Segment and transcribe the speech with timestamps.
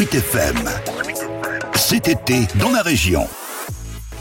[0.00, 0.56] 8 FM.
[1.76, 3.28] Cet été dans la région.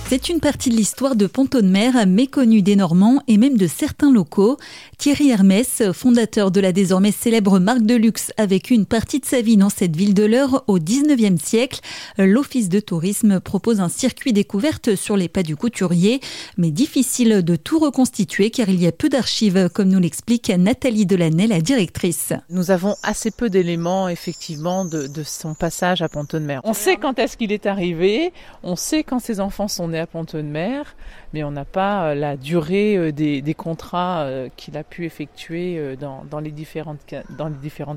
[0.09, 4.57] C'est une partie de l'histoire de Pont-de-Mer, méconnue des Normands et même de certains locaux.
[4.97, 9.25] Thierry Hermès, fondateur de la désormais célèbre marque de luxe, a vécu une partie de
[9.25, 11.81] sa vie dans cette ville de l'Eure au 19e siècle.
[12.17, 16.21] L'Office de tourisme propose un circuit découverte sur les pas du couturier,
[16.57, 21.05] mais difficile de tout reconstituer car il y a peu d'archives, comme nous l'explique Nathalie
[21.05, 22.33] Delaney, la directrice.
[22.49, 26.61] Nous avons assez peu d'éléments, effectivement, de, de, son passage à Pont-de-Mer.
[26.63, 30.07] On sait quand est-ce qu'il est arrivé, on sait quand ses enfants sont nés à
[30.07, 30.95] Pont-de-Mer,
[31.33, 35.95] mais on n'a pas euh, la durée euh, des, contrats euh, qu'il a pu effectuer
[35.97, 36.99] dans les différentes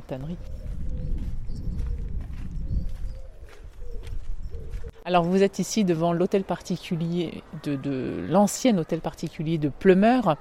[0.07, 0.37] tanneries.
[5.05, 10.37] Alors vous êtes ici devant l'hôtel particulier de, de l'ancien hôtel particulier de Plumeur,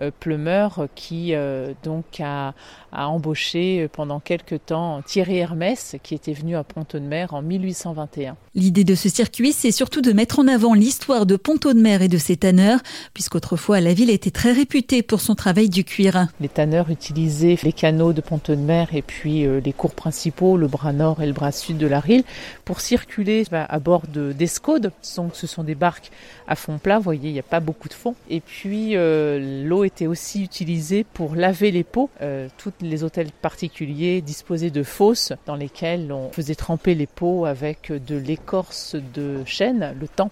[0.00, 2.54] euh, Plumeur qui euh, donc a,
[2.92, 8.36] a, embauché pendant quelques temps Thierry Hermès qui était venu à Pont-de-Mer en 1821.
[8.54, 12.18] L'idée de ce circuit, c'est surtout de mettre en avant l'histoire de Pont-de-Mer et de
[12.18, 12.78] ses tanneurs,
[13.14, 16.28] puisqu'autrefois la ville était très réputée pour son travail du cuir.
[16.40, 20.92] Les tanneurs utilisaient les canaux de Pont-de-Mer et puis euh, les cours principaux, le bras
[20.92, 22.24] nord et le bras sud de la Rille,
[22.64, 24.82] pour circuler bah, à bord d'Escaude.
[24.84, 24.90] De,
[25.32, 26.10] ce sont des barques
[26.46, 28.14] à fond plat, vous voyez, il n'y a pas beaucoup de fond.
[28.28, 32.10] Et puis euh, l'eau était aussi utilisée pour laver les pots.
[32.22, 37.44] Euh, tous les hôtels particuliers disposaient de fosses dans lesquelles on faisait tremper les pots
[37.44, 40.30] avec de l'écorce de chêne, le temps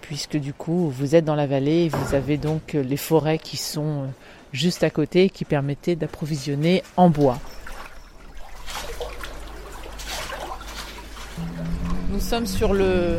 [0.00, 4.08] puisque du coup vous êtes dans la vallée, vous avez donc les forêts qui sont
[4.52, 7.38] juste à côté qui permettaient d'approvisionner en bois.
[12.22, 13.18] Sommes sur le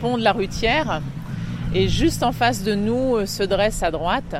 [0.00, 1.02] pont de la Rutière
[1.74, 4.36] et juste en face de nous se dresse à droite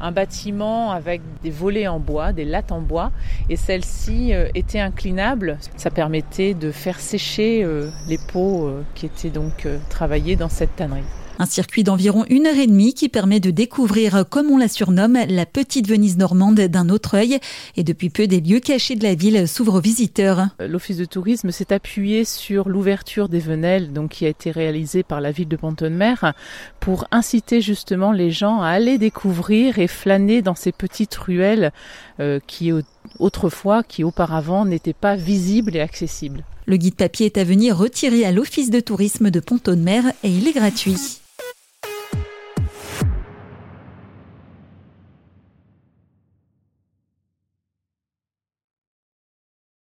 [0.00, 3.10] un bâtiment avec des volets en bois, des lattes en bois,
[3.50, 5.58] et celle-ci était inclinable.
[5.76, 7.66] Ça permettait de faire sécher
[8.06, 11.02] les pots qui étaient donc travaillés dans cette tannerie.
[11.40, 15.16] Un circuit d'environ une heure et demie qui permet de découvrir, comme on la surnomme,
[15.28, 17.38] la petite Venise normande d'un autre œil.
[17.76, 20.48] Et depuis peu, des lieux cachés de la ville s'ouvrent aux visiteurs.
[20.58, 25.20] L'Office de tourisme s'est appuyé sur l'ouverture des Venelles, donc qui a été réalisée par
[25.20, 26.34] la ville de Pont-de-Mer,
[26.80, 31.72] pour inciter justement les gens à aller découvrir et flâner dans ces petites ruelles
[32.18, 32.72] euh, qui
[33.20, 36.44] autrefois, qui auparavant n'étaient pas visibles et accessibles.
[36.66, 40.48] Le guide papier est à venir retirer à l'Office de tourisme de Pont-de-Mer et il
[40.48, 41.20] est gratuit.